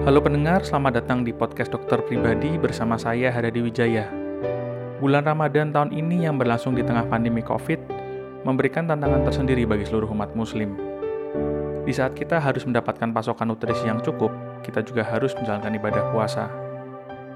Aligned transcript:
Halo 0.00 0.24
pendengar, 0.24 0.64
selamat 0.64 1.04
datang 1.04 1.28
di 1.28 1.32
podcast 1.36 1.76
dokter 1.76 2.00
pribadi 2.00 2.56
bersama 2.56 2.96
saya 2.96 3.28
Hadadi 3.28 3.60
Wijaya. 3.60 4.08
Bulan 4.96 5.28
Ramadan 5.28 5.76
tahun 5.76 5.92
ini 5.92 6.24
yang 6.24 6.40
berlangsung 6.40 6.72
di 6.72 6.80
tengah 6.80 7.04
pandemi 7.04 7.44
COVID 7.44 7.84
memberikan 8.48 8.88
tantangan 8.88 9.28
tersendiri 9.28 9.68
bagi 9.68 9.84
seluruh 9.84 10.08
umat 10.16 10.32
muslim. 10.32 10.72
Di 11.84 11.92
saat 11.92 12.16
kita 12.16 12.40
harus 12.40 12.64
mendapatkan 12.64 13.12
pasokan 13.12 13.52
nutrisi 13.52 13.92
yang 13.92 14.00
cukup, 14.00 14.32
kita 14.64 14.80
juga 14.80 15.04
harus 15.04 15.36
menjalankan 15.36 15.76
ibadah 15.76 16.04
puasa. 16.16 16.48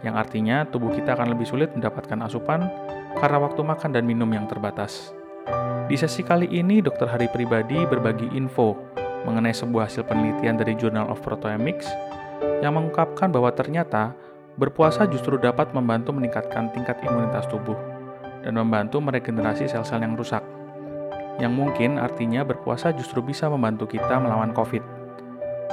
Yang 0.01 0.25
artinya 0.25 0.65
tubuh 0.65 0.89
kita 0.89 1.21
akan 1.21 1.37
lebih 1.37 1.45
sulit 1.45 1.69
mendapatkan 1.77 2.17
asupan 2.25 2.65
karena 3.21 3.45
waktu 3.45 3.61
makan 3.61 3.93
dan 3.93 4.09
minum 4.09 4.33
yang 4.33 4.49
terbatas. 4.49 5.12
Di 5.85 6.01
sesi 6.01 6.25
kali 6.25 6.49
ini, 6.49 6.81
Dokter 6.81 7.12
Hari 7.12 7.29
Pribadi 7.29 7.85
berbagi 7.85 8.33
info 8.33 8.73
mengenai 9.29 9.53
sebuah 9.53 9.85
hasil 9.85 10.09
penelitian 10.09 10.57
dari 10.57 10.73
Journal 10.81 11.12
of 11.12 11.21
Proteomics 11.21 12.15
yang 12.64 12.76
mengungkapkan 12.76 13.29
bahwa 13.29 13.53
ternyata 13.53 14.16
berpuasa 14.57 15.04
justru 15.04 15.36
dapat 15.36 15.75
membantu 15.75 16.14
meningkatkan 16.14 16.70
tingkat 16.72 16.96
imunitas 17.04 17.44
tubuh 17.50 17.76
dan 18.40 18.57
membantu 18.57 19.00
meregenerasi 19.00 19.68
sel-sel 19.68 20.00
yang 20.00 20.14
rusak. 20.17 20.40
Yang 21.43 21.53
mungkin 21.53 21.98
artinya 21.98 22.46
berpuasa 22.46 22.94
justru 22.94 23.18
bisa 23.25 23.50
membantu 23.50 23.90
kita 23.90 24.22
melawan 24.22 24.54
COVID. 24.54 24.82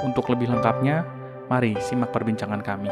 Untuk 0.02 0.26
lebih 0.34 0.50
lengkapnya, 0.50 1.06
mari 1.46 1.78
simak 1.78 2.10
perbincangan 2.10 2.60
kami. 2.64 2.90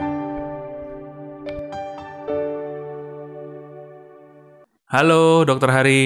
Halo, 4.91 5.43
Dokter 5.43 5.71
Hari. 5.71 6.03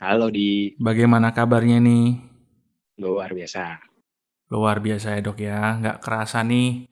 Halo 0.00 0.28
di 0.28 0.76
Bagaimana 0.76 1.32
kabarnya 1.32 1.80
nih? 1.80 2.34
luar 2.98 3.34
biasa. 3.34 3.93
Luar 4.52 4.80
biasa 4.80 5.16
ya 5.16 5.20
dok 5.24 5.38
ya, 5.40 5.80
nggak 5.80 5.98
kerasa 6.04 6.44
nih 6.44 6.88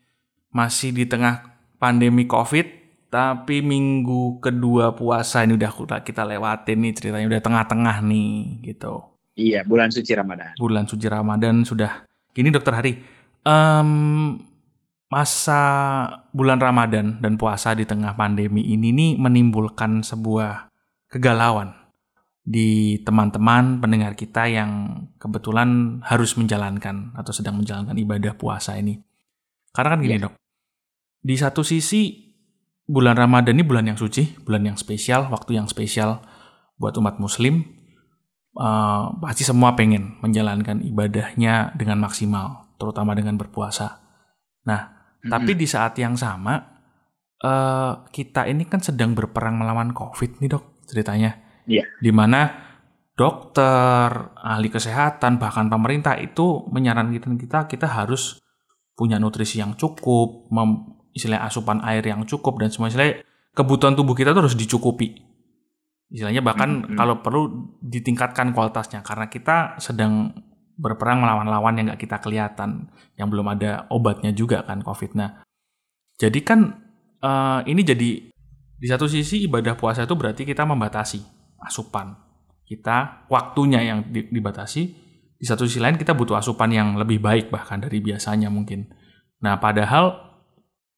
masih 0.53 0.92
di 0.92 1.05
tengah 1.08 1.53
pandemi 1.81 2.28
COVID, 2.28 2.67
tapi 3.12 3.61
minggu 3.61 4.41
kedua 4.41 4.97
puasa 4.97 5.45
ini 5.45 5.56
udah 5.56 5.73
kita 6.00 6.25
lewatin 6.25 6.78
nih 6.80 6.92
ceritanya 6.97 7.27
udah 7.28 7.42
tengah-tengah 7.45 7.97
nih 8.05 8.64
gitu. 8.73 9.12
Iya, 9.36 9.64
bulan 9.64 9.89
suci 9.89 10.12
Ramadan. 10.12 10.56
Bulan 10.61 10.84
suci 10.84 11.06
Ramadan 11.08 11.64
sudah. 11.64 12.05
Gini 12.33 12.48
dokter 12.48 12.73
Hari, 12.73 12.92
em, 13.45 13.91
masa 15.12 15.61
bulan 16.33 16.56
Ramadan 16.56 17.20
dan 17.20 17.36
puasa 17.36 17.77
di 17.77 17.84
tengah 17.84 18.17
pandemi 18.17 18.64
ini 18.73 18.97
nih 18.97 19.11
menimbulkan 19.20 20.00
sebuah 20.00 20.73
kegalauan 21.12 21.81
di 22.43 22.98
teman-teman 23.07 23.79
pendengar 23.79 24.19
kita 24.19 24.51
yang 24.51 25.05
kebetulan 25.23 26.03
harus 26.03 26.35
menjalankan 26.35 27.15
atau 27.15 27.31
sedang 27.31 27.62
menjalankan 27.62 27.95
ibadah 27.95 28.35
puasa 28.35 28.75
ini. 28.75 28.98
Karena 29.71 29.95
kan 29.95 30.01
gini 30.03 30.19
Iya. 30.19 30.27
dok, 30.27 30.35
di 31.23 31.35
satu 31.39 31.63
sisi 31.63 32.35
bulan 32.83 33.15
Ramadan 33.15 33.55
ini 33.55 33.65
bulan 33.65 33.87
yang 33.87 33.98
suci, 33.98 34.43
bulan 34.43 34.67
yang 34.67 34.77
spesial, 34.77 35.31
waktu 35.31 35.55
yang 35.55 35.70
spesial 35.70 36.19
buat 36.77 36.98
umat 36.98 37.23
Muslim. 37.23 37.63
Eh, 38.53 39.05
pasti 39.23 39.48
semua 39.48 39.73
pengen 39.73 40.20
menjalankan 40.20 40.85
ibadahnya 40.85 41.73
dengan 41.73 42.05
maksimal, 42.05 42.75
terutama 42.77 43.17
dengan 43.17 43.41
berpuasa. 43.41 44.03
Nah, 44.69 44.93
tapi 45.25 45.57
di 45.57 45.65
saat 45.65 45.97
yang 45.97 46.19
sama 46.19 46.59
eh, 47.39 47.93
kita 48.13 48.51
ini 48.51 48.67
kan 48.67 48.83
sedang 48.83 49.15
berperang 49.15 49.57
melawan 49.57 49.95
COVID 49.95 50.43
nih 50.43 50.51
dok 50.53 50.85
ceritanya 50.85 51.52
Iya. 51.66 51.86
di 52.02 52.10
mana 52.10 52.50
dokter, 53.12 54.08
ahli 54.41 54.68
kesehatan, 54.72 55.36
bahkan 55.36 55.68
pemerintah 55.68 56.16
itu 56.18 56.64
menyarankan 56.72 57.38
kita 57.38 57.68
kita 57.68 57.86
harus 57.86 58.41
punya 58.96 59.20
nutrisi 59.20 59.60
yang 59.60 59.77
cukup, 59.77 60.48
mem, 60.48 60.96
istilahnya 61.12 61.44
asupan 61.46 61.84
air 61.84 62.02
yang 62.02 62.24
cukup 62.24 62.58
dan 62.58 62.72
semua 62.72 62.89
istilahnya 62.89 63.20
kebutuhan 63.52 63.92
tubuh 63.92 64.17
kita 64.17 64.33
tuh 64.33 64.48
harus 64.48 64.56
dicukupi. 64.56 65.22
Istilahnya 66.12 66.45
bahkan 66.45 66.89
Mhm. 66.89 66.96
kalau 66.96 67.20
perlu 67.20 67.72
ditingkatkan 67.84 68.52
kualitasnya 68.52 69.05
karena 69.05 69.28
kita 69.28 69.77
sedang 69.80 70.33
berperang 70.77 71.20
melawan 71.20 71.48
lawan 71.48 71.77
yang 71.78 71.86
nggak 71.92 72.01
kita 72.01 72.17
kelihatan, 72.20 72.89
yang 73.20 73.28
belum 73.28 73.48
ada 73.52 73.86
obatnya 73.92 74.33
juga 74.33 74.64
kan 74.64 74.80
COVID. 74.80 75.14
Nah, 75.17 75.45
jadi 76.17 76.40
kan 76.42 76.61
eh, 77.22 77.61
ini 77.70 77.86
jadi 77.86 78.11
di 78.83 78.86
satu 78.90 79.06
sisi 79.06 79.46
ibadah 79.46 79.78
puasa 79.78 80.02
itu 80.02 80.18
berarti 80.18 80.42
kita 80.42 80.67
membatasi 80.67 81.22
asupan 81.62 82.14
kita, 82.67 83.27
waktunya 83.28 83.80
yang 83.83 84.08
di- 84.08 84.28
dibatasi. 84.28 84.83
Di 85.36 85.45
satu 85.50 85.67
sisi 85.67 85.83
lain 85.83 85.98
kita 85.98 86.14
butuh 86.14 86.39
asupan 86.39 86.70
yang 86.70 86.95
lebih 86.95 87.18
baik 87.18 87.50
bahkan 87.50 87.83
dari 87.83 87.98
biasanya 87.98 88.46
mungkin. 88.46 88.86
Nah, 89.42 89.58
padahal 89.58 90.14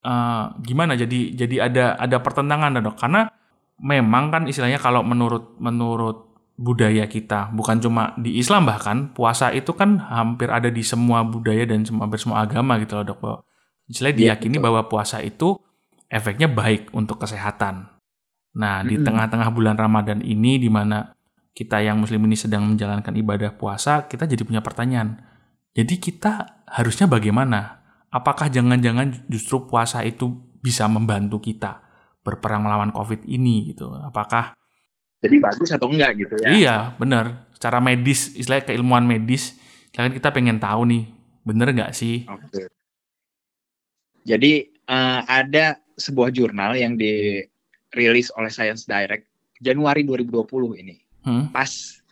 eh, 0.05 0.45
gimana? 0.61 0.93
Jadi 0.95 1.33
jadi 1.33 1.71
ada 1.73 1.97
ada 1.97 2.21
pertentangan 2.21 2.77
dok 2.85 2.97
karena 3.01 3.33
memang 3.81 4.29
kan 4.29 4.43
istilahnya 4.45 4.77
kalau 4.79 5.01
menurut 5.01 5.57
menurut 5.59 6.37
budaya 6.55 7.11
kita 7.11 7.51
bukan 7.51 7.83
cuma 7.83 8.15
di 8.15 8.39
Islam 8.39 8.69
bahkan 8.69 9.11
puasa 9.11 9.51
itu 9.51 9.75
kan 9.75 9.99
hampir 9.99 10.47
ada 10.53 10.71
di 10.71 10.87
semua 10.87 11.27
budaya 11.27 11.67
dan 11.67 11.83
semua 11.83 12.07
hampir 12.07 12.21
semua 12.23 12.45
agama 12.45 12.77
gitu 12.79 13.01
loh 13.01 13.05
dok. 13.09 13.49
Istilahnya 13.89 14.15
Iya, 14.15 14.21
diyakini 14.37 14.57
betul. 14.61 14.65
bahwa 14.69 14.81
puasa 14.93 15.19
itu 15.25 15.57
efeknya 16.09 16.47
baik 16.53 16.93
untuk 16.93 17.21
kesehatan. 17.21 17.94
Nah, 18.55 18.87
di 18.87 18.95
Mm-mm. 18.95 19.07
tengah-tengah 19.07 19.51
bulan 19.51 19.75
Ramadan 19.75 20.23
ini 20.23 20.63
di 20.63 20.71
mana 20.71 21.11
kita 21.55 21.83
yang 21.83 22.03
muslim 22.03 22.23
ini 22.27 22.35
sedang 22.39 22.67
menjalankan 22.67 23.15
ibadah 23.15 23.55
puasa, 23.55 24.07
kita 24.07 24.27
jadi 24.27 24.43
punya 24.43 24.63
pertanyaan. 24.63 25.23
Jadi 25.75 25.99
kita 25.99 26.63
harusnya 26.71 27.11
bagaimana? 27.11 27.83
Apakah 28.15 28.47
jangan-jangan 28.47 29.27
justru 29.27 29.67
puasa 29.67 30.07
itu 30.07 30.31
bisa 30.63 30.87
membantu 30.87 31.43
kita 31.43 31.83
berperang 32.23 32.63
melawan 32.63 32.95
COVID 32.95 33.27
ini 33.27 33.75
gitu? 33.75 33.91
Apakah 33.91 34.55
Jadi 35.25 35.41
bagus 35.41 35.73
atau 35.73 35.89
enggak 35.89 36.21
gitu 36.21 36.37
ya? 36.37 36.53
iya 36.53 36.77
benar 37.01 37.49
secara 37.65 37.81
medis, 37.81 38.37
istilahnya 38.37 38.69
keilmuan 38.69 39.09
medis, 39.09 39.57
kan 39.89 40.13
kita 40.13 40.29
pengen 40.37 40.61
tahu 40.61 40.85
nih, 40.85 41.09
bener 41.49 41.73
nggak 41.73 41.97
sih? 41.97 42.29
Oke. 42.29 42.69
Jadi 44.21 44.53
eh, 44.69 45.21
ada 45.25 45.81
sebuah 45.97 46.29
jurnal 46.29 46.77
yang 46.77 47.01
dirilis 47.95 48.29
oleh 48.35 48.51
Science 48.51 48.85
Direct 48.85 49.25
Januari 49.63 50.03
2020 50.03 50.83
ini. 50.83 50.97
Hmm? 51.25 51.49
Pas 51.55 51.71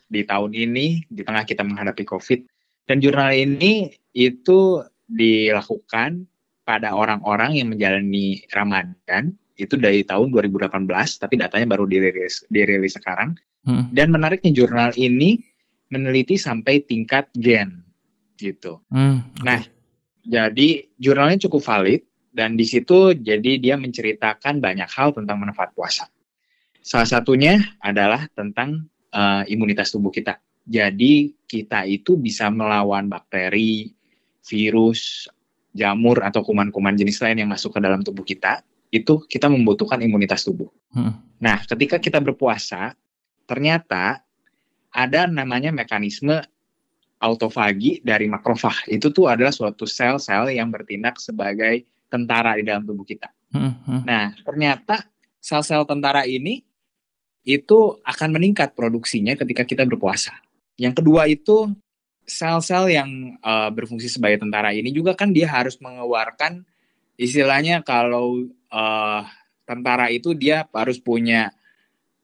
di 0.09 0.23
tahun 0.23 0.55
ini 0.55 1.05
di 1.11 1.23
tengah 1.27 1.43
kita 1.43 1.67
menghadapi 1.67 2.05
COVID 2.07 2.41
dan 2.89 3.03
jurnal 3.03 3.33
ini 3.35 3.93
itu 4.13 4.81
dilakukan 5.09 6.25
pada 6.63 6.95
orang-orang 6.95 7.59
yang 7.59 7.69
menjalani 7.75 8.45
Ramadan 8.55 9.35
itu 9.61 9.77
dari 9.77 10.07
tahun 10.07 10.33
2018 10.33 10.89
tapi 11.21 11.35
datanya 11.37 11.67
baru 11.69 11.85
dirilis 11.85 12.45
dirilis 12.49 12.97
sekarang 12.97 13.37
Hmm. 13.63 13.95
Dan 13.95 14.11
menariknya 14.11 14.51
jurnal 14.51 14.91
ini 14.99 15.39
meneliti 15.93 16.35
sampai 16.35 16.83
tingkat 16.83 17.31
gen 17.39 17.87
gitu. 18.39 18.83
Hmm. 18.91 19.23
Nah, 19.43 19.63
Jadi 20.23 20.87
jurnalnya 21.03 21.35
cukup 21.51 21.67
valid 21.67 22.07
dan 22.33 22.57
di 22.57 22.65
situ 22.65 23.13
jadi 23.13 23.61
dia 23.61 23.77
menceritakan 23.77 24.59
banyak 24.59 24.89
hal 24.89 25.13
tentang 25.13 25.37
manfaat 25.37 25.77
puasa. 25.77 26.09
Salah 26.83 27.07
satunya 27.07 27.61
adalah 27.79 28.27
tentang 28.33 28.89
eh, 29.13 29.45
imunitas 29.53 29.93
tubuh 29.93 30.11
kita. 30.11 30.41
Jadi 30.65 31.37
kita 31.47 31.85
itu 31.87 32.17
bisa 32.17 32.49
melawan 32.49 33.07
bakteri, 33.07 33.93
virus, 34.43 35.29
jamur 35.77 36.25
atau 36.25 36.41
kuman-kuman 36.41 36.97
jenis 36.97 37.21
lain 37.21 37.45
yang 37.45 37.51
masuk 37.53 37.77
ke 37.77 37.81
dalam 37.85 38.01
tubuh 38.01 38.25
kita. 38.25 38.65
Itu 38.93 39.25
kita 39.29 39.49
membutuhkan 39.49 40.01
imunitas 40.01 40.45
tubuh. 40.45 40.69
Hmm. 40.93 41.17
Nah, 41.41 41.65
ketika 41.65 41.97
kita 41.97 42.21
berpuasa, 42.21 42.93
ternyata 43.49 44.21
ada 44.93 45.25
namanya 45.27 45.73
mekanisme 45.73 46.41
autofagi 47.23 48.03
dari 48.05 48.29
makrofag. 48.29 48.91
Itu 48.91 49.15
tuh 49.15 49.31
adalah 49.33 49.55
suatu 49.55 49.89
sel-sel 49.89 50.53
yang 50.53 50.69
bertindak 50.69 51.23
sebagai 51.23 51.87
tentara 52.13 52.61
di 52.61 52.69
dalam 52.69 52.85
tubuh 52.85 53.09
kita. 53.09 53.33
Hmm, 53.57 53.81
hmm. 53.89 54.03
Nah, 54.05 54.37
ternyata 54.45 55.09
sel-sel 55.41 55.89
tentara 55.89 56.29
ini 56.29 56.61
itu 57.43 57.97
akan 58.05 58.29
meningkat 58.37 58.77
produksinya 58.77 59.33
ketika 59.35 59.65
kita 59.65 59.89
berpuasa. 59.89 60.37
Yang 60.77 61.01
kedua 61.01 61.25
itu 61.27 61.73
sel-sel 62.29 62.93
yang 62.93 63.09
eh, 63.41 63.71
berfungsi 63.73 64.13
sebagai 64.13 64.45
tentara 64.45 64.77
ini 64.77 64.93
juga 64.93 65.17
kan 65.17 65.33
dia 65.33 65.49
harus 65.49 65.81
mengeluarkan 65.81 66.69
istilahnya 67.17 67.81
kalau 67.81 68.45
eh, 68.69 69.23
tentara 69.65 70.13
itu 70.13 70.37
dia 70.37 70.69
harus 70.71 71.01
punya 71.01 71.51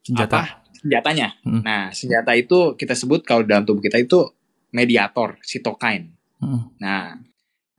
senjata. 0.05 0.45
apa 0.45 0.69
senjatanya. 0.79 1.35
Hmm. 1.43 1.61
Nah, 1.61 1.91
senjata 1.91 2.31
itu 2.39 2.79
kita 2.79 2.95
sebut 2.95 3.27
kalau 3.27 3.43
dalam 3.43 3.67
tubuh 3.67 3.83
kita 3.83 3.99
itu 3.99 4.31
mediator, 4.71 5.35
sitokain. 5.43 6.15
Hmm. 6.39 6.71
Nah, 6.79 7.19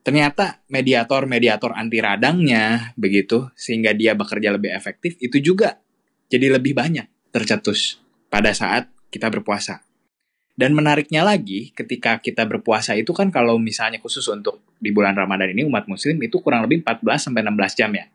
ternyata 0.00 0.64
mediator-mediator 0.72 1.76
anti 1.76 1.98
radangnya 2.00 2.96
begitu 2.96 3.52
sehingga 3.54 3.92
dia 3.92 4.16
bekerja 4.16 4.56
lebih 4.56 4.72
efektif 4.72 5.20
itu 5.20 5.40
juga 5.40 5.76
jadi 6.30 6.56
lebih 6.56 6.72
banyak 6.72 7.32
tercetus 7.34 8.00
pada 8.30 8.54
saat 8.54 8.88
kita 9.10 9.26
berpuasa. 9.28 9.82
Dan 10.54 10.76
menariknya 10.76 11.24
lagi, 11.24 11.72
ketika 11.72 12.20
kita 12.20 12.44
berpuasa 12.44 12.92
itu 12.92 13.16
kan 13.16 13.32
kalau 13.32 13.56
misalnya 13.56 13.96
khusus 13.96 14.28
untuk 14.28 14.60
di 14.76 14.92
bulan 14.92 15.16
Ramadan 15.16 15.56
ini 15.56 15.64
umat 15.64 15.88
muslim 15.88 16.20
itu 16.20 16.36
kurang 16.44 16.68
lebih 16.68 16.84
14 16.84 17.32
sampai 17.32 17.40
16 17.48 17.80
jam 17.80 17.90
ya 17.96 18.06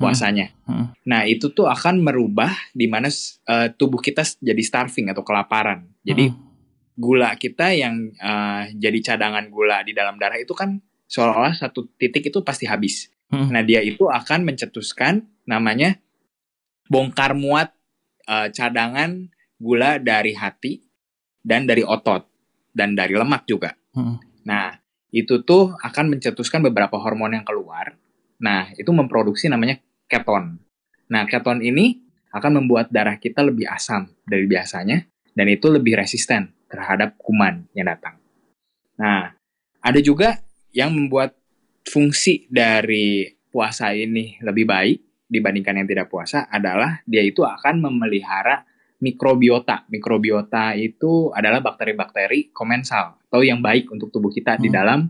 puasanya. 0.00 0.48
Hmm. 0.64 0.72
Hmm. 0.72 0.86
Nah, 1.04 1.28
itu 1.28 1.52
tuh 1.52 1.68
akan 1.68 2.00
merubah 2.00 2.48
di 2.72 2.88
mana 2.88 3.12
uh, 3.12 3.68
tubuh 3.76 4.00
kita 4.00 4.24
jadi 4.40 4.62
starving 4.64 5.12
atau 5.12 5.20
kelaparan. 5.20 5.84
Jadi 6.00 6.32
hmm. 6.32 6.40
gula 6.96 7.36
kita 7.36 7.76
yang 7.76 8.08
uh, 8.16 8.64
jadi 8.72 9.12
cadangan 9.12 9.52
gula 9.52 9.84
di 9.84 9.92
dalam 9.92 10.16
darah 10.16 10.40
itu 10.40 10.56
kan 10.56 10.80
seolah-olah 11.10 11.58
satu 11.58 11.90
titik 11.98 12.30
itu 12.30 12.40
pasti 12.46 12.70
habis. 12.70 13.10
Hmm. 13.30 13.50
Nah, 13.50 13.66
dia 13.66 13.82
itu 13.82 14.06
akan 14.06 14.46
mencetuskan 14.46 15.26
namanya 15.44 15.98
bongkar 16.86 17.34
muat 17.34 17.74
uh, 18.30 18.46
cadangan 18.54 19.30
gula 19.58 19.98
dari 19.98 20.32
hati 20.34 20.86
dan 21.42 21.66
dari 21.66 21.82
otot 21.82 22.26
dan 22.70 22.94
dari 22.94 23.18
lemak 23.18 23.44
juga. 23.50 23.74
Hmm. 23.94 24.22
Nah, 24.46 24.78
itu 25.10 25.42
tuh 25.42 25.74
akan 25.82 26.14
mencetuskan 26.14 26.62
beberapa 26.62 26.94
hormon 26.96 27.34
yang 27.34 27.46
keluar. 27.46 27.98
Nah, 28.38 28.70
itu 28.78 28.88
memproduksi 28.94 29.50
namanya 29.50 29.82
keton. 30.06 30.62
Nah, 31.10 31.26
keton 31.26 31.60
ini 31.60 31.98
akan 32.30 32.62
membuat 32.62 32.94
darah 32.94 33.18
kita 33.18 33.42
lebih 33.42 33.66
asam 33.66 34.06
dari 34.22 34.46
biasanya 34.46 35.02
dan 35.34 35.46
itu 35.50 35.66
lebih 35.66 35.98
resisten 35.98 36.54
terhadap 36.70 37.18
kuman 37.18 37.66
yang 37.74 37.90
datang. 37.90 38.22
Nah, 38.94 39.34
ada 39.82 40.00
juga 40.00 40.38
yang 40.70 40.94
membuat 40.94 41.34
fungsi 41.86 42.46
dari 42.46 43.26
puasa 43.50 43.90
ini 43.90 44.38
lebih 44.44 44.66
baik 44.66 44.98
dibandingkan 45.30 45.82
yang 45.82 45.88
tidak 45.90 46.10
puasa 46.10 46.46
adalah 46.50 47.02
dia 47.06 47.22
itu 47.22 47.42
akan 47.46 47.82
memelihara 47.86 48.66
mikrobiota. 49.00 49.86
Mikrobiota 49.90 50.74
itu 50.76 51.30
adalah 51.34 51.62
bakteri-bakteri 51.62 52.54
komensal 52.54 53.18
atau 53.26 53.40
yang 53.42 53.62
baik 53.62 53.90
untuk 53.90 54.10
tubuh 54.10 54.30
kita 54.30 54.58
hmm. 54.58 54.62
di 54.62 54.68
dalam 54.68 55.06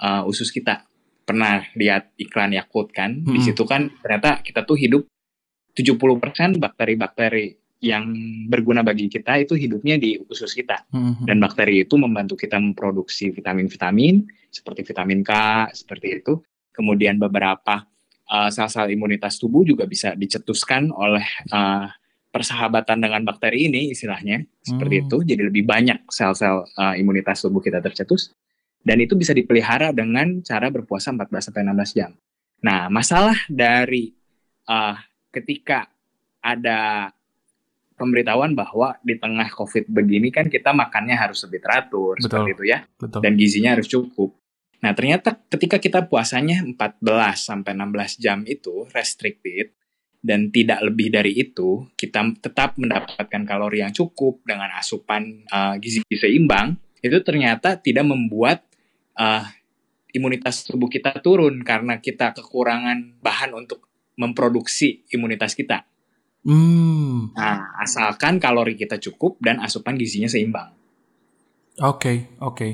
uh, 0.00 0.22
usus 0.24 0.48
kita. 0.48 0.84
Pernah 1.28 1.68
lihat 1.76 2.16
iklan 2.16 2.56
Yakult 2.56 2.92
kan? 2.92 3.20
Hmm. 3.20 3.36
Di 3.36 3.40
situ 3.44 3.62
kan 3.68 3.88
ternyata 4.00 4.40
kita 4.40 4.64
tuh 4.64 4.76
hidup 4.80 5.04
70% 5.76 6.58
bakteri-bakteri 6.58 7.54
yang 7.78 8.10
berguna 8.50 8.82
bagi 8.82 9.06
kita 9.06 9.38
itu 9.38 9.54
hidupnya 9.54 10.00
di 10.00 10.18
usus 10.18 10.50
kita. 10.50 10.90
Hmm. 10.90 11.22
Dan 11.22 11.38
bakteri 11.38 11.86
itu 11.86 11.94
membantu 11.94 12.34
kita 12.34 12.58
memproduksi 12.58 13.30
vitamin-vitamin 13.30 14.26
seperti 14.48 14.84
vitamin 14.84 15.20
K, 15.22 15.32
seperti 15.72 16.20
itu. 16.20 16.40
Kemudian 16.72 17.18
beberapa 17.18 17.84
uh, 18.28 18.48
sel-sel 18.52 18.92
imunitas 18.92 19.40
tubuh 19.40 19.64
juga 19.64 19.88
bisa 19.88 20.14
dicetuskan 20.14 20.92
oleh 20.94 21.24
uh, 21.50 21.88
persahabatan 22.28 23.00
dengan 23.00 23.24
bakteri 23.24 23.72
ini 23.72 23.90
istilahnya 23.90 24.44
seperti 24.60 25.00
hmm. 25.00 25.04
itu 25.08 25.16
jadi 25.24 25.42
lebih 25.48 25.64
banyak 25.64 26.06
sel-sel 26.12 26.62
uh, 26.76 26.94
imunitas 26.94 27.40
tubuh 27.40 27.58
kita 27.58 27.80
tercetus 27.80 28.36
dan 28.84 29.00
itu 29.02 29.18
bisa 29.18 29.34
dipelihara 29.34 29.90
dengan 29.90 30.44
cara 30.44 30.70
berpuasa 30.70 31.10
14 31.10 31.50
sampai 31.50 31.62
16 31.66 31.98
jam. 31.98 32.10
Nah, 32.62 32.86
masalah 32.88 33.36
dari 33.50 34.12
uh, 34.70 34.94
ketika 35.34 35.90
ada 36.38 37.10
pemberitahuan 37.98 38.54
bahwa 38.54 38.94
di 39.02 39.18
tengah 39.18 39.50
Covid 39.50 39.90
begini 39.90 40.30
kan 40.30 40.46
kita 40.46 40.70
makannya 40.70 41.18
harus 41.18 41.42
lebih 41.44 41.60
teratur 41.60 42.14
Betul. 42.16 42.24
seperti 42.24 42.50
itu 42.54 42.64
ya. 42.70 42.78
Betul. 42.96 43.20
Dan 43.20 43.32
gizinya 43.34 43.70
harus 43.74 43.90
cukup. 43.90 44.38
Nah, 44.78 44.94
ternyata 44.94 45.34
ketika 45.50 45.82
kita 45.82 46.06
puasanya 46.06 46.62
14 46.62 47.02
sampai 47.34 47.74
16 47.74 48.22
jam 48.22 48.46
itu 48.46 48.86
restricted, 48.94 49.74
dan 50.18 50.50
tidak 50.50 50.82
lebih 50.82 51.14
dari 51.14 51.30
itu, 51.38 51.86
kita 51.94 52.26
tetap 52.42 52.74
mendapatkan 52.74 53.42
kalori 53.46 53.86
yang 53.86 53.94
cukup 53.94 54.42
dengan 54.42 54.74
asupan 54.74 55.46
uh, 55.46 55.78
gizi 55.78 56.02
seimbang, 56.10 56.74
itu 56.98 57.22
ternyata 57.22 57.78
tidak 57.78 58.02
membuat 58.02 58.66
uh, 59.14 59.46
imunitas 60.10 60.66
tubuh 60.66 60.90
kita 60.90 61.22
turun 61.22 61.62
karena 61.62 62.02
kita 62.02 62.34
kekurangan 62.34 63.22
bahan 63.22 63.54
untuk 63.54 63.86
memproduksi 64.18 65.06
imunitas 65.14 65.54
kita. 65.54 65.86
Hmm. 66.46 67.34
Nah, 67.34 67.78
asalkan 67.82 68.38
kalori 68.38 68.78
kita 68.78 69.00
cukup 69.02 69.38
dan 69.42 69.58
asupan 69.58 69.98
gizinya 69.98 70.30
seimbang. 70.30 70.70
Oke, 71.78 71.82
okay, 71.82 72.16
oke. 72.38 72.54
Okay. 72.54 72.72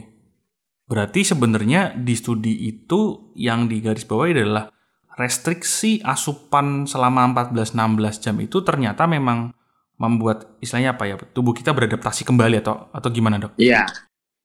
Berarti 0.84 1.24
sebenarnya 1.24 1.96
di 1.96 2.12
studi 2.12 2.68
itu 2.68 3.32
yang 3.40 3.68
digarisbawahi 3.68 4.32
adalah 4.36 4.68
restriksi 5.16 6.02
asupan 6.04 6.84
selama 6.84 7.48
14-16 7.48 8.20
jam 8.20 8.36
itu 8.42 8.60
ternyata 8.60 9.08
memang 9.08 9.54
membuat 9.96 10.58
istilahnya 10.58 10.98
apa 10.98 11.04
ya 11.06 11.16
tubuh 11.16 11.54
kita 11.54 11.70
beradaptasi 11.70 12.26
kembali 12.26 12.60
atau 12.60 12.90
atau 12.90 13.08
gimana 13.08 13.38
dok? 13.38 13.56
Iya, 13.56 13.86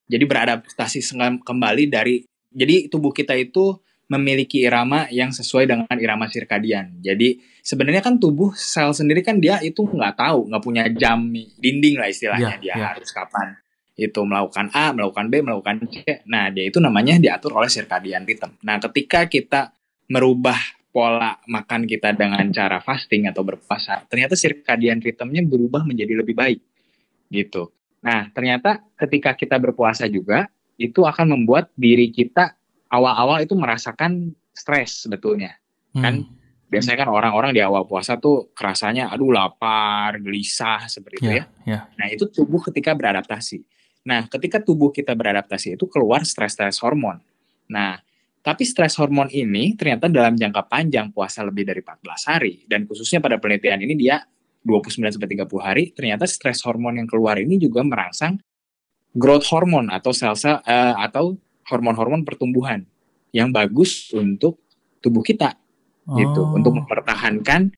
jadi 0.06 0.24
beradaptasi 0.26 1.00
kembali 1.42 1.84
dari 1.90 2.24
jadi 2.54 2.88
tubuh 2.88 3.14
kita 3.14 3.34
itu 3.36 3.82
memiliki 4.10 4.66
irama 4.66 5.06
yang 5.14 5.30
sesuai 5.30 5.70
dengan 5.70 5.96
irama 6.02 6.26
sirkadian. 6.26 6.98
Jadi 7.00 7.38
sebenarnya 7.62 8.02
kan 8.02 8.18
tubuh 8.18 8.58
sel 8.58 8.90
sendiri 8.90 9.22
kan 9.22 9.38
dia 9.38 9.62
itu 9.62 9.86
nggak 9.86 10.18
tahu, 10.18 10.50
nggak 10.50 10.64
punya 10.66 10.84
jam 10.90 11.30
dinding 11.62 12.02
lah 12.02 12.10
istilahnya 12.10 12.58
yeah, 12.58 12.62
dia 12.62 12.74
yeah. 12.74 12.90
harus 12.98 13.14
kapan 13.14 13.56
itu 14.00 14.24
melakukan 14.24 14.72
A, 14.72 14.96
melakukan 14.96 15.28
B, 15.28 15.44
melakukan 15.44 15.76
C. 15.92 16.24
Nah, 16.24 16.48
dia 16.48 16.72
itu 16.72 16.80
namanya 16.80 17.20
diatur 17.20 17.60
oleh 17.60 17.68
sirkadian 17.68 18.24
rhythm. 18.24 18.56
Nah, 18.64 18.80
ketika 18.80 19.28
kita 19.28 19.76
merubah 20.08 20.56
pola 20.90 21.38
makan 21.46 21.86
kita 21.86 22.16
dengan 22.16 22.48
cara 22.50 22.80
fasting 22.80 23.30
atau 23.30 23.44
berpuasa, 23.46 24.08
ternyata 24.08 24.34
circadian 24.40 25.04
rhythmnya 25.04 25.44
berubah 25.46 25.86
menjadi 25.86 26.24
lebih 26.24 26.34
baik 26.34 26.60
gitu. 27.30 27.70
Nah, 28.02 28.32
ternyata 28.32 28.82
ketika 28.98 29.36
kita 29.36 29.60
berpuasa 29.60 30.08
juga 30.10 30.50
itu 30.80 31.04
akan 31.04 31.36
membuat 31.36 31.70
diri 31.76 32.10
kita 32.10 32.56
awal-awal 32.90 33.42
itu 33.42 33.54
merasakan 33.54 34.34
stres 34.54 35.06
sebetulnya. 35.06 35.58
Hmm. 35.96 36.04
Kan 36.04 36.16
biasanya 36.70 37.06
kan 37.06 37.10
orang-orang 37.10 37.54
di 37.54 37.62
awal 37.66 37.90
puasa 37.90 38.22
tuh 38.22 38.54
kerasanya 38.54 39.10
aduh 39.10 39.34
lapar, 39.34 40.22
gelisah 40.22 40.86
seperti 40.86 41.26
itu 41.26 41.30
yeah, 41.30 41.46
ya. 41.46 41.46
Yeah. 41.66 41.82
Nah, 41.98 42.08
itu 42.14 42.30
tubuh 42.30 42.62
ketika 42.70 42.94
beradaptasi. 42.94 43.66
Nah, 44.06 44.30
ketika 44.30 44.62
tubuh 44.62 44.94
kita 44.94 45.18
beradaptasi 45.18 45.78
itu 45.78 45.86
keluar 45.90 46.26
stres-stres 46.26 46.78
hormon. 46.82 47.22
Nah, 47.70 48.02
tapi 48.40 48.64
stres 48.64 48.96
hormon 48.98 49.28
ini 49.30 49.76
ternyata 49.76 50.08
dalam 50.08 50.38
jangka 50.38 50.66
panjang 50.66 51.12
puasa 51.12 51.44
lebih 51.44 51.68
dari 51.68 51.84
14 51.84 52.30
hari 52.32 52.54
dan 52.66 52.88
khususnya 52.88 53.20
pada 53.20 53.36
penelitian 53.36 53.84
ini 53.84 54.00
dia 54.00 54.24
29 54.64 55.16
sampai 55.16 55.30
30 55.36 55.60
hari 55.60 55.84
ternyata 55.92 56.24
stres 56.24 56.64
hormon 56.64 57.00
yang 57.00 57.08
keluar 57.08 57.36
ini 57.36 57.60
juga 57.60 57.84
merangsang 57.84 58.40
growth 59.12 59.48
hormone 59.52 59.92
atau 59.92 60.16
sel-sel 60.16 60.60
uh, 60.64 60.96
atau 61.04 61.36
hormon-hormon 61.70 62.26
pertumbuhan 62.26 62.84
yang 63.30 63.54
bagus 63.54 64.10
untuk 64.12 64.60
tubuh 65.00 65.22
kita 65.22 65.56
gitu, 65.56 66.10
oh. 66.10 66.18
gitu 66.18 66.42
untuk 66.58 66.74
mempertahankan 66.82 67.70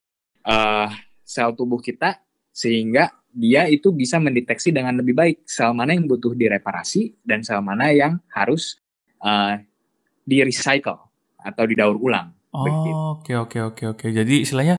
uh, 0.48 0.88
sel 1.22 1.54
tubuh 1.54 1.80
kita 1.80 2.24
sehingga 2.52 3.12
dia 3.32 3.68
itu 3.72 3.96
bisa 3.96 4.20
mendeteksi 4.20 4.76
dengan 4.76 5.00
lebih 5.00 5.16
baik 5.16 5.36
sel 5.48 5.72
mana 5.72 5.96
yang 5.96 6.08
butuh 6.08 6.36
direparasi 6.36 7.24
dan 7.24 7.44
sel 7.44 7.64
mana 7.64 7.92
yang 7.92 8.20
harus 8.32 8.80
uh, 9.24 9.56
di 10.28 10.44
recycle 10.44 11.00
atau 11.40 11.64
didaur 11.64 11.96
ulang. 11.96 12.36
Oke 12.52 13.36
oke 13.36 13.60
oke 13.72 13.84
oke. 13.96 14.06
Jadi 14.12 14.44
istilahnya 14.44 14.76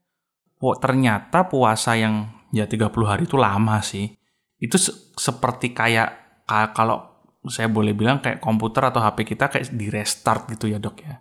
oh, 0.61 0.75
ternyata 0.77 1.49
puasa 1.49 1.97
yang 1.97 2.29
ya 2.53 2.69
30 2.69 2.93
hari 3.09 3.25
itu 3.25 3.37
lama 3.37 3.81
sih. 3.81 4.13
Itu 4.61 4.77
se 4.77 4.93
seperti 5.17 5.73
kayak 5.73 6.45
kalau 6.77 7.12
saya 7.47 7.67
boleh 7.67 7.91
bilang 7.91 8.23
kayak 8.23 8.39
komputer 8.39 8.87
atau 8.87 9.03
HP 9.03 9.35
kita 9.35 9.51
kayak 9.51 9.71
di 9.75 9.87
restart 9.91 10.47
gitu 10.51 10.71
ya, 10.71 10.79
Dok 10.79 10.97
ya. 11.03 11.15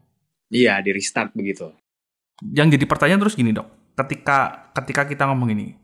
Iya, 0.52 0.74
di 0.84 0.90
restart 0.94 1.34
begitu. 1.34 1.72
Yang 2.42 2.78
jadi 2.78 2.84
pertanyaan 2.86 3.20
terus 3.22 3.34
gini, 3.38 3.50
Dok. 3.50 3.94
Ketika 3.98 4.70
ketika 4.72 5.02
kita 5.06 5.26
ngomong 5.28 5.52
ini, 5.52 5.74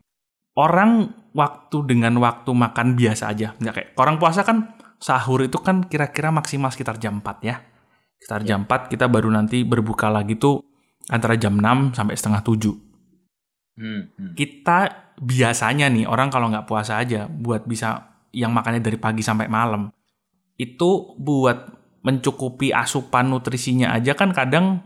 orang 0.57 1.11
waktu 1.35 1.77
dengan 1.85 2.17
waktu 2.23 2.51
makan 2.51 2.95
biasa 2.95 3.31
aja, 3.31 3.53
nggak 3.59 3.73
kayak 3.75 3.89
orang 3.99 4.15
puasa 4.17 4.41
kan 4.47 4.75
sahur 4.99 5.43
itu 5.43 5.59
kan 5.59 5.87
kira-kira 5.87 6.27
maksimal 6.27 6.67
sekitar 6.75 6.99
jam 6.99 7.23
4 7.23 7.47
ya 7.47 7.63
Sekitar 8.19 8.43
jam 8.43 8.67
4 8.67 8.91
kita 8.91 9.07
baru 9.07 9.31
nanti 9.31 9.63
berbuka 9.63 10.11
lagi 10.11 10.35
tuh 10.35 10.59
antara 11.07 11.39
jam 11.39 11.55
6 11.55 11.95
sampai 11.95 12.19
setengah 12.19 12.43
7. 12.43 12.75
Hmm, 13.79 14.11
hmm. 14.11 14.33
Kita 14.35 14.77
biasanya 15.23 15.87
nih 15.87 16.03
orang 16.03 16.27
kalau 16.27 16.51
nggak 16.51 16.67
puasa 16.67 16.99
aja 16.99 17.31
buat 17.31 17.63
bisa 17.63 18.11
yang 18.35 18.51
makannya 18.51 18.83
dari 18.83 18.99
pagi 18.99 19.23
sampai 19.23 19.47
malam 19.47 19.87
itu 20.59 21.15
buat 21.15 21.71
mencukupi 22.03 22.75
asupan 22.75 23.31
nutrisinya 23.31 23.95
aja 23.95 24.11
kan 24.13 24.35
kadang 24.35 24.83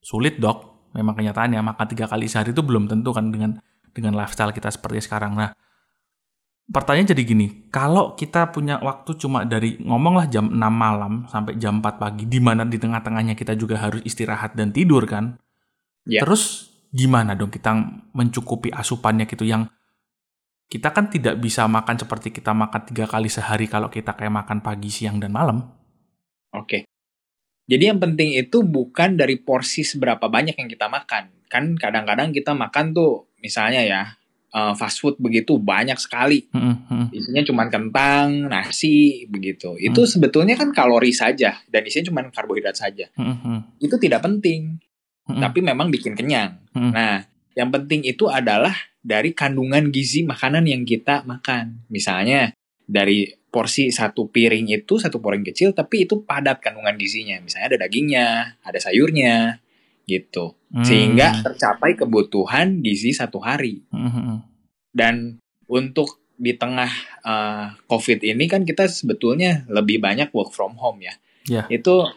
sulit 0.00 0.40
dok 0.40 0.90
memang 0.96 1.12
kenyataannya 1.16 1.60
makan 1.60 1.86
tiga 1.92 2.08
kali 2.08 2.24
sehari 2.24 2.56
itu 2.56 2.64
belum 2.64 2.88
tentu 2.88 3.12
kan 3.12 3.28
dengan 3.28 3.60
dengan 3.92 4.16
lifestyle 4.16 4.52
kita 4.56 4.72
seperti 4.72 5.04
sekarang 5.04 5.36
nah 5.36 5.52
pertanyaan 6.64 7.12
jadi 7.12 7.22
gini, 7.24 7.46
kalau 7.68 8.16
kita 8.16 8.48
punya 8.48 8.80
waktu 8.80 9.20
cuma 9.20 9.44
dari 9.44 9.76
ngomonglah 9.84 10.30
jam 10.32 10.48
6 10.48 10.56
malam 10.56 11.28
sampai 11.28 11.60
jam 11.60 11.84
4 11.84 12.00
pagi, 12.00 12.24
di 12.24 12.40
mana 12.40 12.64
di 12.64 12.80
tengah-tengahnya 12.80 13.36
kita 13.36 13.52
juga 13.58 13.76
harus 13.80 14.00
istirahat 14.06 14.56
dan 14.56 14.72
tidur 14.72 15.04
kan? 15.04 15.36
Ya. 16.08 16.24
Terus 16.24 16.72
gimana 16.94 17.34
dong 17.34 17.50
kita 17.50 17.74
mencukupi 18.14 18.70
asupannya 18.70 19.26
gitu 19.26 19.44
yang 19.44 19.66
kita 20.68 20.90
kan 20.90 21.06
tidak 21.12 21.38
bisa 21.38 21.68
makan 21.68 22.00
seperti 22.00 22.34
kita 22.34 22.50
makan 22.50 22.82
tiga 22.88 23.06
kali 23.06 23.28
sehari 23.28 23.68
kalau 23.70 23.92
kita 23.92 24.16
kayak 24.16 24.32
makan 24.32 24.58
pagi, 24.64 24.90
siang, 24.90 25.20
dan 25.20 25.30
malam. 25.30 25.60
Oke. 26.54 26.88
Jadi 27.64 27.84
yang 27.88 28.00
penting 28.00 28.36
itu 28.36 28.60
bukan 28.60 29.16
dari 29.16 29.40
porsi 29.40 29.86
seberapa 29.86 30.28
banyak 30.28 30.56
yang 30.60 30.68
kita 30.68 30.86
makan. 30.90 31.48
Kan 31.48 31.78
kadang-kadang 31.80 32.34
kita 32.34 32.52
makan 32.52 32.92
tuh 32.92 33.32
misalnya 33.40 33.80
ya 33.84 34.02
uh, 34.54 34.72
fast 34.76 35.02
food 35.02 35.16
begitu 35.16 35.56
banyak 35.56 35.96
sekali. 35.96 36.46
Mm-hmm. 36.54 37.04
Isinya 37.10 37.42
cuma 37.42 37.64
kentang, 37.72 38.46
nasi 38.48 39.26
begitu. 39.26 39.74
Itu 39.80 40.04
mm. 40.04 40.10
sebetulnya 40.16 40.54
kan 40.54 40.70
kalori 40.70 41.10
saja 41.10 41.58
dan 41.66 41.82
isinya 41.84 42.12
cuma 42.12 42.20
karbohidrat 42.30 42.78
saja. 42.78 43.10
Mm-hmm. 43.18 43.82
Itu 43.82 43.96
tidak 43.98 44.22
penting. 44.22 44.78
Mm-hmm. 45.26 45.40
Tapi 45.42 45.58
memang 45.64 45.88
bikin 45.90 46.14
kenyang. 46.14 46.60
Mm-hmm. 46.76 46.92
Nah, 46.94 47.24
yang 47.58 47.72
penting 47.74 48.06
itu 48.06 48.30
adalah 48.30 48.72
dari 49.04 49.36
kandungan 49.36 49.92
gizi 49.92 50.24
makanan 50.24 50.64
yang 50.64 50.88
kita 50.88 51.28
makan. 51.28 51.84
Misalnya 51.92 52.56
dari 52.88 53.28
porsi 53.52 53.92
satu 53.92 54.32
piring 54.32 54.72
itu 54.72 54.98
satu 54.98 55.20
piring 55.22 55.44
kecil 55.46 55.76
tapi 55.76 56.08
itu 56.08 56.24
padat 56.24 56.64
kandungan 56.64 56.96
gizinya. 56.96 57.36
Misalnya 57.44 57.76
ada 57.76 57.78
dagingnya, 57.84 58.58
ada 58.64 58.78
sayurnya, 58.80 59.60
gitu. 60.08 60.56
Hmm. 60.72 60.82
Sehingga 60.82 61.44
tercapai 61.44 61.94
kebutuhan 61.94 62.80
gizi 62.80 63.12
satu 63.12 63.40
hari. 63.44 63.84
Hmm. 63.92 64.40
Dan 64.88 65.38
untuk 65.68 66.24
di 66.34 66.56
tengah 66.58 66.90
uh, 67.22 67.78
COVID 67.86 68.26
ini 68.26 68.50
kan 68.50 68.66
kita 68.66 68.90
sebetulnya 68.90 69.62
lebih 69.70 70.02
banyak 70.02 70.32
work 70.34 70.50
from 70.50 70.74
home 70.80 71.04
ya. 71.04 71.14
Yeah. 71.46 71.66
Itu 71.70 72.08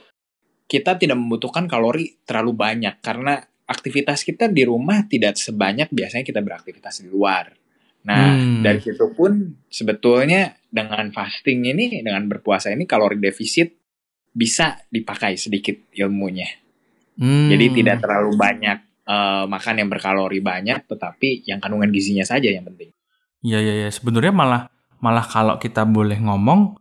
kita 0.68 1.00
tidak 1.00 1.16
membutuhkan 1.16 1.70
kalori 1.70 2.20
terlalu 2.28 2.52
banyak 2.58 3.00
karena 3.00 3.40
aktivitas 3.68 4.24
kita 4.24 4.48
di 4.48 4.64
rumah 4.64 5.04
tidak 5.06 5.36
sebanyak 5.36 5.92
biasanya 5.92 6.24
kita 6.24 6.40
beraktivitas 6.40 7.04
di 7.04 7.12
luar. 7.12 7.52
Nah, 8.08 8.40
hmm. 8.40 8.64
dari 8.64 8.80
situ 8.80 9.12
pun 9.12 9.52
sebetulnya 9.68 10.56
dengan 10.72 11.12
fasting 11.12 11.68
ini, 11.68 12.00
dengan 12.00 12.24
berpuasa 12.32 12.72
ini 12.72 12.88
kalori 12.88 13.20
defisit 13.20 13.76
bisa 14.32 14.80
dipakai 14.88 15.36
sedikit 15.36 15.92
ilmunya. 15.92 16.48
Hmm. 17.20 17.52
Jadi 17.52 17.84
tidak 17.84 18.08
terlalu 18.08 18.40
banyak 18.40 18.78
uh, 19.04 19.44
makan 19.52 19.84
yang 19.84 19.90
berkalori 19.92 20.40
banyak, 20.40 20.88
tetapi 20.88 21.44
yang 21.44 21.60
kandungan 21.60 21.92
gizinya 21.92 22.24
saja 22.24 22.48
yang 22.48 22.64
penting. 22.64 22.96
Iya 23.44 23.60
iya 23.60 23.74
iya. 23.84 23.90
Sebenarnya 23.92 24.32
malah 24.32 24.64
malah 25.04 25.28
kalau 25.28 25.60
kita 25.60 25.84
boleh 25.84 26.16
ngomong, 26.24 26.80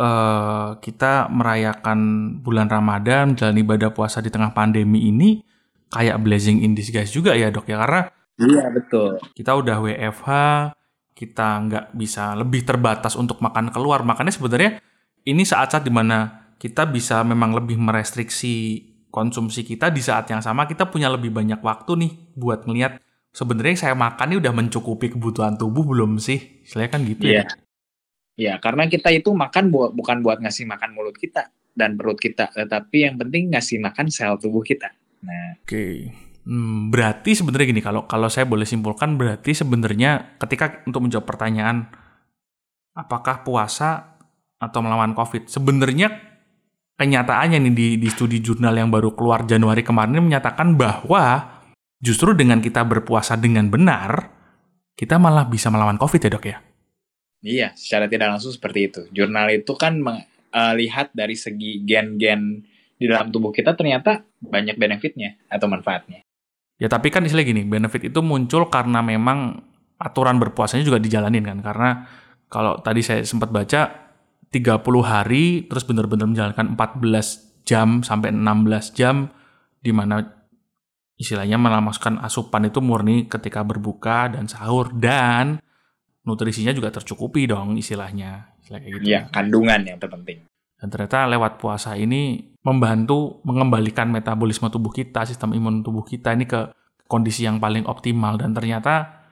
uh, 0.00 0.80
kita 0.80 1.28
merayakan 1.28 2.00
bulan 2.40 2.72
Ramadan, 2.72 3.36
jalan 3.36 3.60
ibadah 3.60 3.92
puasa 3.92 4.24
di 4.24 4.32
tengah 4.32 4.56
pandemi 4.56 5.12
ini 5.12 5.51
kayak 5.92 6.16
blessing 6.24 6.64
in 6.64 6.72
disguise 6.72 7.12
juga 7.12 7.36
ya 7.36 7.52
dok 7.52 7.68
ya 7.68 7.76
karena 7.84 8.00
iya 8.40 8.64
betul 8.72 9.20
kita 9.36 9.52
udah 9.52 9.76
WFH 9.84 10.30
kita 11.12 11.48
nggak 11.68 11.86
bisa 11.94 12.32
lebih 12.34 12.64
terbatas 12.64 13.14
untuk 13.14 13.38
makan 13.44 13.68
keluar 13.68 14.02
makanya 14.02 14.32
sebenarnya 14.32 14.80
ini 15.28 15.44
saat-saat 15.44 15.84
di 15.84 15.92
mana 15.92 16.50
kita 16.56 16.88
bisa 16.88 17.20
memang 17.22 17.52
lebih 17.52 17.76
merestriksi 17.76 18.88
konsumsi 19.12 19.62
kita 19.62 19.92
di 19.92 20.00
saat 20.00 20.26
yang 20.32 20.40
sama 20.40 20.64
kita 20.64 20.88
punya 20.88 21.12
lebih 21.12 21.28
banyak 21.28 21.60
waktu 21.60 21.92
nih 22.00 22.12
buat 22.34 22.64
ngelihat 22.64 22.98
sebenarnya 23.32 23.76
saya 23.88 23.94
makan 23.96 24.36
ini 24.36 24.38
udah 24.38 24.54
mencukupi 24.54 25.12
kebutuhan 25.16 25.56
tubuh 25.56 25.82
belum 25.82 26.20
sih? 26.20 26.62
Saya 26.68 26.86
kan 26.92 27.02
gitu 27.02 27.26
ya. 27.26 27.48
Iya, 28.36 28.56
karena 28.60 28.88
kita 28.88 29.12
itu 29.12 29.32
makan 29.32 29.68
bu 29.68 29.92
bukan 29.92 30.24
buat 30.24 30.40
ngasih 30.40 30.64
makan 30.64 30.96
mulut 30.96 31.16
kita 31.16 31.52
dan 31.76 32.00
perut 32.00 32.16
kita, 32.16 32.48
tetapi 32.52 33.08
yang 33.08 33.16
penting 33.20 33.52
ngasih 33.52 33.80
makan 33.80 34.08
sel 34.08 34.40
tubuh 34.40 34.64
kita. 34.64 34.88
Nah, 35.22 35.58
oke. 35.58 35.66
Okay. 35.66 35.96
Hmm, 36.42 36.90
berarti 36.90 37.38
sebenarnya 37.38 37.70
gini 37.70 37.82
kalau 37.82 38.10
kalau 38.10 38.26
saya 38.26 38.50
boleh 38.50 38.66
simpulkan 38.66 39.14
berarti 39.14 39.54
sebenarnya 39.54 40.34
ketika 40.42 40.82
untuk 40.90 41.06
menjawab 41.06 41.22
pertanyaan 41.22 41.86
apakah 42.98 43.46
puasa 43.46 44.18
atau 44.58 44.82
melawan 44.82 45.14
COVID 45.14 45.46
sebenarnya 45.46 46.10
kenyataannya 46.98 47.62
nih 47.62 47.74
di, 47.74 47.88
di 47.94 48.08
studi 48.10 48.42
jurnal 48.42 48.74
yang 48.74 48.90
baru 48.90 49.14
keluar 49.14 49.46
Januari 49.46 49.86
kemarin 49.86 50.18
menyatakan 50.18 50.74
bahwa 50.74 51.46
justru 52.02 52.34
dengan 52.34 52.58
kita 52.58 52.82
berpuasa 52.82 53.38
dengan 53.38 53.70
benar 53.70 54.34
kita 54.98 55.16
malah 55.22 55.46
bisa 55.46 55.70
melawan 55.70 55.96
COVID 55.96 56.20
ya 56.26 56.30
dok 56.30 56.46
ya? 56.46 56.58
Iya, 57.42 57.68
secara 57.74 58.06
tidak 58.06 58.38
langsung 58.38 58.54
seperti 58.54 58.80
itu. 58.86 59.00
Jurnal 59.10 59.50
itu 59.50 59.74
kan 59.74 59.98
melihat 59.98 61.10
uh, 61.10 61.14
dari 61.14 61.34
segi 61.34 61.82
gen-gen 61.82 62.62
di 63.02 63.10
dalam 63.10 63.34
tubuh 63.34 63.50
kita 63.50 63.74
ternyata 63.74 64.22
banyak 64.38 64.78
benefitnya 64.78 65.42
atau 65.50 65.66
manfaatnya. 65.66 66.22
Ya 66.78 66.86
tapi 66.86 67.10
kan 67.10 67.26
istilah 67.26 67.42
gini, 67.42 67.66
benefit 67.66 68.14
itu 68.14 68.22
muncul 68.22 68.70
karena 68.70 69.02
memang 69.02 69.58
aturan 69.98 70.38
berpuasanya 70.38 70.86
juga 70.86 71.02
dijalanin 71.02 71.42
kan. 71.42 71.58
Karena 71.58 71.90
kalau 72.46 72.78
tadi 72.78 73.02
saya 73.02 73.26
sempat 73.26 73.50
baca 73.50 73.90
30 74.52 74.78
hari 75.02 75.66
terus 75.66 75.82
benar-benar 75.82 76.30
menjalankan 76.30 76.78
14 76.78 77.66
jam 77.66 78.02
sampai 78.06 78.30
16 78.34 78.98
jam 78.98 79.30
di 79.82 79.90
mana 79.90 80.22
istilahnya 81.16 81.56
melamaskan 81.58 82.18
asupan 82.22 82.66
itu 82.66 82.82
murni 82.82 83.30
ketika 83.30 83.62
berbuka 83.62 84.34
dan 84.34 84.50
sahur 84.50 84.90
dan 84.92 85.62
nutrisinya 86.26 86.74
juga 86.74 86.90
tercukupi 86.90 87.46
dong 87.46 87.78
istilahnya. 87.78 88.58
Istilah 88.62 88.80
kayak 88.82 88.92
gitu. 88.98 89.04
Iya, 89.06 89.20
kandungan 89.30 89.80
yang 89.86 89.98
terpenting. 89.98 90.46
Dan 90.82 90.90
ternyata 90.90 91.30
lewat 91.30 91.62
puasa 91.62 91.94
ini 91.94 92.42
membantu 92.66 93.38
mengembalikan 93.46 94.10
metabolisme 94.10 94.66
tubuh 94.66 94.90
kita, 94.90 95.22
sistem 95.22 95.54
imun 95.54 95.86
tubuh 95.86 96.02
kita 96.02 96.34
ini 96.34 96.42
ke 96.42 96.74
kondisi 97.06 97.46
yang 97.46 97.62
paling 97.62 97.86
optimal. 97.86 98.34
Dan 98.34 98.50
ternyata 98.50 99.22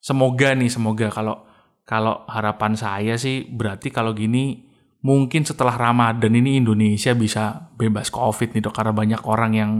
semoga 0.00 0.56
nih, 0.56 0.72
semoga 0.72 1.12
kalau 1.12 1.44
kalau 1.84 2.24
harapan 2.24 2.72
saya 2.72 3.20
sih 3.20 3.44
berarti 3.44 3.92
kalau 3.92 4.16
gini 4.16 4.64
mungkin 5.04 5.44
setelah 5.44 5.76
Ramadan 5.76 6.32
ini 6.32 6.56
Indonesia 6.56 7.12
bisa 7.12 7.68
bebas 7.76 8.08
COVID 8.08 8.56
nih 8.56 8.64
dok 8.64 8.72
karena 8.72 8.96
banyak 8.96 9.20
orang 9.28 9.52
yang 9.52 9.72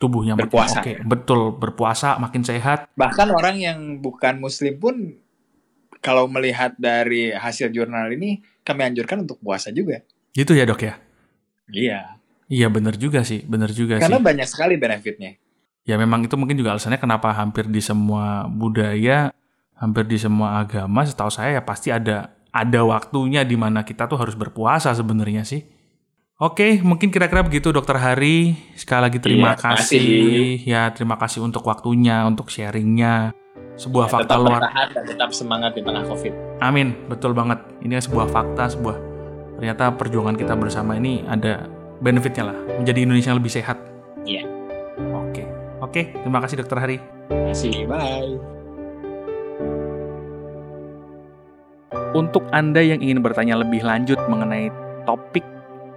tubuhnya 0.00 0.34
berpuasa. 0.34 0.80
Oke, 0.80 1.04
betul 1.04 1.60
berpuasa 1.60 2.16
makin 2.16 2.40
sehat. 2.40 2.88
Bahkan 2.96 3.28
orang 3.28 3.60
yang 3.60 3.78
bukan 4.00 4.40
muslim 4.40 4.80
pun 4.80 4.96
kalau 6.02 6.26
melihat 6.26 6.74
dari 6.80 7.30
hasil 7.30 7.70
jurnal 7.70 8.10
ini 8.10 8.40
kami 8.64 8.88
anjurkan 8.88 9.22
untuk 9.22 9.38
puasa 9.38 9.68
juga. 9.70 10.00
Gitu 10.32 10.56
ya 10.56 10.64
dok 10.64 10.80
ya? 10.80 10.94
Iya. 11.68 12.00
Iya 12.52 12.68
benar 12.68 13.00
juga 13.00 13.24
sih, 13.24 13.44
benar 13.48 13.72
juga 13.72 13.96
Karena 13.96 14.04
sih. 14.04 14.12
Karena 14.12 14.20
banyak 14.20 14.48
sekali 14.48 14.74
benefitnya. 14.76 15.40
Ya 15.88 15.96
memang 15.96 16.28
itu 16.28 16.36
mungkin 16.36 16.56
juga 16.60 16.76
alasannya 16.76 17.00
kenapa 17.00 17.32
hampir 17.32 17.64
di 17.68 17.80
semua 17.80 18.44
budaya, 18.46 19.32
hampir 19.76 20.04
di 20.04 20.20
semua 20.20 20.60
agama, 20.60 21.02
setahu 21.02 21.32
saya 21.32 21.58
ya 21.58 21.62
pasti 21.64 21.90
ada 21.90 22.36
ada 22.52 22.80
waktunya 22.84 23.42
di 23.42 23.56
mana 23.56 23.82
kita 23.82 24.04
tuh 24.06 24.20
harus 24.20 24.36
berpuasa 24.36 24.92
sebenarnya 24.92 25.42
sih. 25.42 25.64
Oke, 26.42 26.82
mungkin 26.82 27.08
kira-kira 27.14 27.40
begitu 27.46 27.70
Dokter 27.70 27.96
Hari. 27.96 28.58
Sekali 28.74 29.08
lagi 29.08 29.18
terima 29.22 29.54
iya, 29.54 29.62
kasih. 29.62 29.78
kasih. 29.78 30.42
Ya, 30.66 30.82
terima 30.90 31.14
kasih 31.14 31.38
untuk 31.38 31.62
waktunya, 31.62 32.26
untuk 32.26 32.50
sharingnya. 32.50 33.30
Sebuah 33.78 34.10
ya, 34.10 34.12
fakta 34.12 34.34
luar. 34.42 34.60
dan 34.90 35.06
tetap 35.06 35.30
semangat 35.30 35.78
di 35.78 35.86
tengah 35.86 36.02
COVID. 36.02 36.58
Amin, 36.58 36.98
betul 37.06 37.30
banget. 37.30 37.62
Ini 37.86 38.02
sebuah 38.02 38.26
fakta, 38.26 38.74
sebuah 38.74 39.11
ternyata 39.62 39.94
perjuangan 39.94 40.34
kita 40.34 40.58
bersama 40.58 40.98
ini 40.98 41.22
ada 41.22 41.70
benefitnya 42.02 42.50
lah 42.50 42.58
menjadi 42.82 43.06
Indonesia 43.06 43.30
yang 43.30 43.38
lebih 43.38 43.54
sehat. 43.54 43.78
Iya. 44.26 44.42
Oke, 45.14 45.46
oke. 45.78 46.02
Terima 46.18 46.42
kasih 46.42 46.58
Dokter 46.58 46.82
Hari. 46.82 46.98
Terima 47.30 47.46
kasih. 47.54 47.86
Bye. 47.86 48.42
Untuk 52.10 52.42
Anda 52.50 52.82
yang 52.82 52.98
ingin 53.06 53.22
bertanya 53.22 53.62
lebih 53.62 53.86
lanjut 53.86 54.18
mengenai 54.26 54.66
topik 55.06 55.46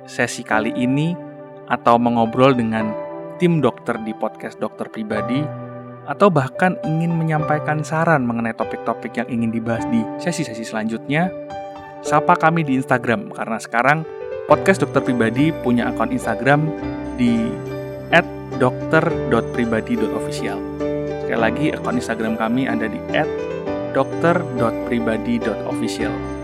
sesi 0.05 0.45
kali 0.45 0.69
ini 0.77 1.17
atau 1.65 1.97
mengobrol 1.97 2.53
dengan 2.53 2.93
tim 3.41 3.65
dokter 3.65 3.97
di 4.05 4.13
podcast 4.13 4.61
dokter 4.61 4.93
pribadi 4.93 5.41
atau 6.05 6.29
bahkan 6.29 6.77
ingin 6.85 7.17
menyampaikan 7.17 7.81
saran 7.81 8.29
mengenai 8.29 8.53
topik-topik 8.53 9.17
yang 9.17 9.25
ingin 9.25 9.49
dibahas 9.49 9.89
di 9.89 10.05
sesi-sesi 10.21 10.61
selanjutnya, 10.61 11.33
sapa 12.05 12.37
kami 12.37 12.61
di 12.61 12.77
Instagram 12.77 13.33
karena 13.33 13.57
sekarang 13.57 14.05
podcast 14.45 14.85
dokter 14.85 15.01
pribadi 15.01 15.49
punya 15.65 15.89
akun 15.89 16.13
Instagram 16.13 16.69
di 17.17 17.49
@dokter.pribadi.official. 18.61 20.59
Sekali 21.25 21.41
lagi 21.41 21.73
akun 21.73 21.97
Instagram 21.97 22.37
kami 22.37 22.69
ada 22.69 22.85
di 22.85 23.01
@dokter.pribadi.official. 23.97 26.34